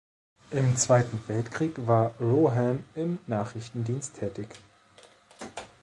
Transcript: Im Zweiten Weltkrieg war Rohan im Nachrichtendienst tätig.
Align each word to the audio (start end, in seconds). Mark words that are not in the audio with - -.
Im 0.49 0.75
Zweiten 0.77 1.21
Weltkrieg 1.27 1.85
war 1.85 2.15
Rohan 2.19 2.83
im 2.95 3.19
Nachrichtendienst 3.27 4.15
tätig. 4.17 4.47